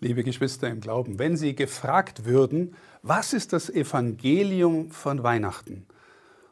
liebe 0.00 0.24
Geschwister 0.24 0.68
im 0.68 0.80
Glauben, 0.80 1.18
wenn 1.18 1.36
Sie 1.36 1.54
gefragt 1.54 2.24
würden, 2.24 2.74
was 3.02 3.32
ist 3.32 3.52
das 3.52 3.70
Evangelium 3.70 4.90
von 4.90 5.22
Weihnachten 5.22 5.86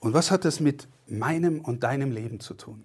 und 0.00 0.14
was 0.14 0.30
hat 0.30 0.44
es 0.44 0.60
mit 0.60 0.88
meinem 1.06 1.60
und 1.60 1.82
deinem 1.82 2.10
Leben 2.10 2.40
zu 2.40 2.54
tun? 2.54 2.84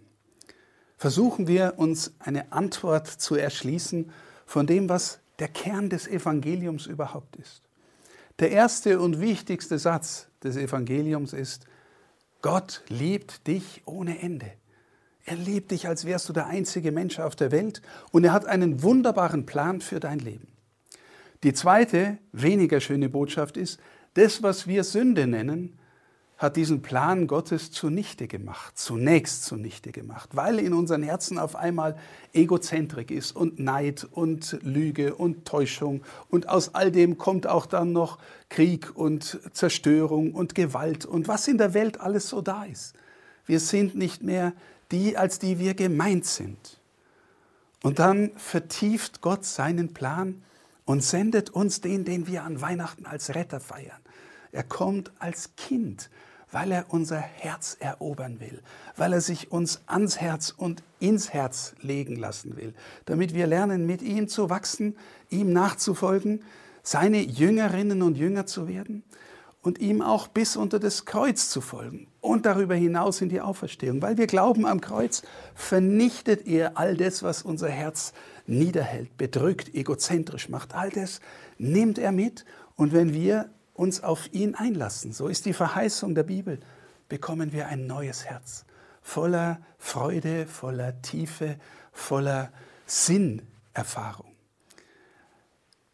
Versuchen 0.98 1.48
wir 1.48 1.74
uns 1.78 2.14
eine 2.20 2.52
Antwort 2.52 3.08
zu 3.08 3.36
erschließen 3.36 4.12
von 4.46 4.68
dem, 4.68 4.90
was 4.90 5.20
der 5.40 5.48
Kern 5.48 5.90
des 5.90 6.08
Evangeliums 6.08 6.86
überhaupt 6.86 7.36
ist. 7.36 7.64
Der 8.40 8.52
erste 8.52 9.00
und 9.00 9.20
wichtigste 9.20 9.78
Satz 9.80 10.28
des 10.44 10.56
Evangeliums 10.56 11.34
ist, 11.34 11.66
Gott 12.42 12.84
liebt 12.90 13.48
dich 13.48 13.82
ohne 13.86 14.20
Ende. 14.20 14.52
Er 15.26 15.36
liebt 15.36 15.72
dich, 15.72 15.88
als 15.88 16.06
wärst 16.06 16.28
du 16.28 16.34
der 16.34 16.48
einzige 16.48 16.92
Mensch 16.92 17.20
auf 17.20 17.36
der 17.36 17.52
Welt 17.52 17.82
und 18.12 18.24
er 18.24 18.34
hat 18.34 18.46
einen 18.46 18.84
wunderbaren 18.84 19.46
Plan 19.46 19.80
für 19.80 20.00
dein 20.00 20.20
Leben. 20.20 20.48
Die 21.44 21.54
zweite, 21.54 22.18
weniger 22.32 22.80
schöne 22.80 23.10
Botschaft 23.10 23.58
ist, 23.58 23.80
das, 24.14 24.44
was 24.44 24.68
wir 24.68 24.84
Sünde 24.84 25.28
nennen, 25.28 25.78
hat 26.38 26.58
diesen 26.58 26.82
Plan 26.82 27.28
Gottes 27.28 27.72
zunichte 27.72 28.28
gemacht, 28.28 28.78
zunächst 28.78 29.46
zunichte 29.46 29.92
gemacht, 29.92 30.32
weil 30.34 30.60
in 30.60 30.74
unseren 30.74 31.04
Herzen 31.04 31.38
auf 31.38 31.56
einmal 31.56 31.96
Egozentrik 32.34 33.12
ist 33.12 33.34
und 33.34 33.60
Neid 33.60 34.06
und 34.12 34.58
Lüge 34.62 35.16
und 35.16 35.46
Täuschung 35.46 36.02
und 36.30 36.50
aus 36.50 36.76
all 36.76 36.92
dem 36.92 37.18
kommt 37.18 37.48
auch 37.48 37.66
dann 37.66 37.94
noch 37.94 38.18
Krieg 38.50 38.92
und 38.96 39.40
Zerstörung 39.54 40.34
und 40.34 40.54
Gewalt 40.54 41.06
und 41.06 41.30
was 41.30 41.48
in 41.48 41.58
der 41.58 41.74
Welt 41.74 42.02
alles 42.02 42.28
so 42.28 42.42
da 42.42 42.66
ist. 42.66 42.94
Wir 43.46 43.62
sind 43.62 43.96
nicht 43.96 44.22
mehr 44.22 44.54
die, 44.94 45.18
als 45.18 45.40
die 45.40 45.60
wir 45.60 45.74
gemeint 45.74 46.26
sind. 46.26 46.80
Und 47.82 48.00
dann 48.00 48.32
vertieft 48.38 49.22
Gott 49.22 49.44
seinen 49.44 49.94
Plan 49.94 50.42
und 50.86 51.04
sendet 51.04 51.50
uns 51.50 51.82
den, 51.82 52.06
den 52.06 52.28
wir 52.28 52.44
an 52.44 52.62
Weihnachten 52.62 53.06
als 53.06 53.36
Retter 53.36 53.60
feiern. 53.60 54.00
Er 54.52 54.64
kommt 54.64 55.12
als 55.20 55.56
Kind, 55.58 56.10
weil 56.52 56.72
er 56.72 56.86
unser 56.94 57.18
Herz 57.18 57.76
erobern 57.80 58.40
will, 58.40 58.62
weil 58.96 59.12
er 59.14 59.22
sich 59.22 59.52
uns 59.52 59.82
ans 59.88 60.22
Herz 60.22 60.54
und 60.56 60.84
ins 61.00 61.34
Herz 61.34 61.74
legen 61.82 62.16
lassen 62.16 62.56
will, 62.56 62.74
damit 63.06 63.34
wir 63.34 63.48
lernen, 63.48 63.86
mit 63.86 64.02
ihm 64.02 64.28
zu 64.28 64.50
wachsen, 64.50 64.96
ihm 65.30 65.52
nachzufolgen, 65.52 66.44
seine 66.84 67.22
Jüngerinnen 67.22 68.02
und 68.04 68.18
Jünger 68.18 68.46
zu 68.46 68.68
werden 68.68 69.04
und 69.64 69.80
ihm 69.80 70.02
auch 70.02 70.28
bis 70.28 70.56
unter 70.56 70.78
das 70.78 71.06
Kreuz 71.06 71.50
zu 71.50 71.62
folgen 71.62 72.08
und 72.22 72.46
darüber 72.46 72.76
hinaus 72.76 73.22
in 73.22 73.30
die 73.30 73.42
Auferstehung. 73.42 74.02
Weil 74.02 74.18
wir 74.18 74.28
glauben, 74.28 74.66
am 74.66 74.82
Kreuz 74.82 75.24
vernichtet 75.56 76.46
er 76.46 76.78
all 76.78 76.96
das, 76.96 77.24
was 77.24 77.42
unser 77.42 77.70
Herz 77.70 78.14
niederhält, 78.46 79.18
bedrückt, 79.18 79.74
egozentrisch 79.74 80.50
macht. 80.50 80.76
All 80.76 80.90
das 80.90 81.22
nimmt 81.58 81.98
er 81.98 82.12
mit 82.12 82.46
und 82.76 82.92
wenn 82.92 83.14
wir 83.14 83.50
uns 83.74 84.04
auf 84.04 84.32
ihn 84.34 84.54
einlassen, 84.54 85.14
so 85.14 85.30
ist 85.30 85.46
die 85.46 85.54
Verheißung 85.54 86.14
der 86.14 86.24
Bibel, 86.24 86.60
bekommen 87.08 87.54
wir 87.54 87.68
ein 87.68 87.88
neues 87.88 88.26
Herz, 88.26 88.66
voller 89.02 89.62
Freude, 89.78 90.46
voller 90.46 91.02
Tiefe, 91.02 91.56
voller 91.94 92.52
Sinnerfahrung. 92.86 94.33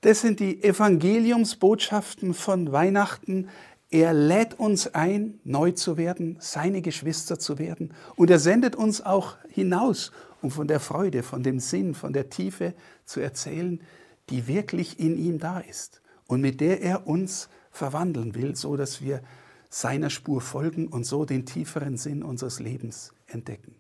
Das 0.02 0.22
sind 0.22 0.40
die 0.40 0.64
Evangeliumsbotschaften 0.64 2.34
von 2.34 2.72
Weihnachten. 2.72 3.50
Er 3.90 4.14
lädt 4.14 4.58
uns 4.58 4.94
ein, 4.94 5.40
neu 5.44 5.72
zu 5.72 5.98
werden, 5.98 6.38
seine 6.40 6.82
Geschwister 6.82 7.38
zu 7.38 7.60
werden. 7.60 7.94
Und 8.16 8.30
er 8.30 8.40
sendet 8.40 8.78
uns 8.78 9.02
auch 9.02 9.36
hinaus, 9.50 10.12
um 10.42 10.52
von 10.52 10.68
der 10.68 10.80
Freude, 10.80 11.22
von 11.22 11.44
dem 11.44 11.60
Sinn, 11.60 11.96
von 11.96 12.14
der 12.14 12.30
Tiefe 12.30 12.74
zu 13.04 13.20
erzählen, 13.20 13.82
die 14.30 14.48
wirklich 14.48 15.00
in 15.00 15.18
ihm 15.18 15.38
da 15.38 15.60
ist 15.60 16.02
und 16.28 16.40
mit 16.40 16.62
der 16.62 16.82
er 16.82 17.08
uns 17.08 17.50
verwandeln 17.72 18.36
will, 18.36 18.56
so 18.56 18.78
dass 18.78 19.02
wir 19.02 19.22
seiner 19.70 20.10
Spur 20.10 20.40
folgen 20.40 20.88
und 20.88 21.04
so 21.04 21.26
den 21.26 21.46
tieferen 21.46 21.98
Sinn 21.98 22.24
unseres 22.24 22.60
Lebens 22.60 23.14
entdecken. 23.28 23.76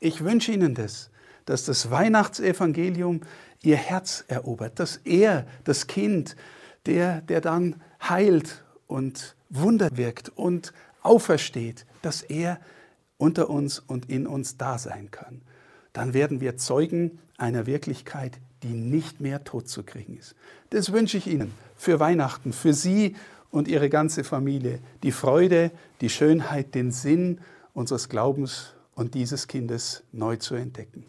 Ich 0.00 0.24
wünsche 0.24 0.52
Ihnen 0.52 0.74
das, 0.74 1.10
dass 1.46 1.64
das 1.64 1.90
Weihnachtsevangelium 1.90 3.22
ihr 3.62 3.76
Herz 3.76 4.24
erobert, 4.28 4.78
dass 4.78 4.98
er, 5.04 5.46
das 5.64 5.86
Kind, 5.86 6.36
der, 6.84 7.22
der 7.22 7.40
dann 7.40 7.80
heilt 8.06 8.64
und 8.86 9.34
Wunder 9.48 9.90
wirkt 9.96 10.28
und 10.30 10.72
aufersteht, 11.02 11.86
dass 12.02 12.22
er 12.22 12.60
unter 13.16 13.48
uns 13.48 13.78
und 13.78 14.10
in 14.10 14.26
uns 14.26 14.58
da 14.58 14.78
sein 14.78 15.10
kann. 15.10 15.40
Dann 15.92 16.14
werden 16.14 16.40
wir 16.40 16.56
Zeugen 16.56 17.18
einer 17.38 17.66
Wirklichkeit, 17.66 18.38
die 18.62 18.72
nicht 18.72 19.20
mehr 19.20 19.44
tot 19.44 19.68
zu 19.68 19.82
kriegen 19.82 20.16
ist. 20.16 20.34
Das 20.70 20.92
wünsche 20.92 21.16
ich 21.16 21.26
Ihnen 21.26 21.52
für 21.76 22.00
Weihnachten, 22.00 22.52
für 22.52 22.74
Sie 22.74 23.16
und 23.50 23.68
Ihre 23.68 23.88
ganze 23.88 24.24
Familie. 24.24 24.80
Die 25.02 25.12
Freude, 25.12 25.70
die 26.00 26.10
Schönheit, 26.10 26.74
den 26.74 26.92
Sinn 26.92 27.40
unseres 27.72 28.08
Glaubens 28.08 28.74
und 28.94 29.14
dieses 29.14 29.46
Kindes 29.46 30.02
neu 30.12 30.36
zu 30.36 30.54
entdecken. 30.54 31.04